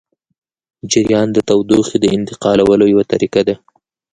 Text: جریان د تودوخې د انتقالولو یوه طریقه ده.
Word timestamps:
جریان 0.91 1.27
د 1.33 1.37
تودوخې 1.47 1.97
د 2.01 2.05
انتقالولو 2.17 2.83
یوه 2.93 3.03
طریقه 3.11 3.41
ده. 3.47 3.55